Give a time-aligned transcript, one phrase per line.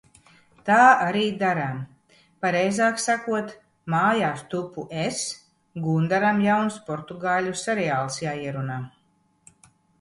[0.67, 0.77] Tā
[1.07, 1.81] arī darām.
[2.45, 3.53] Pareizāk sakot,
[3.95, 5.23] mājās tupu es,–
[5.87, 8.83] Gundaram jauns portugāļu seriāls jāierunā.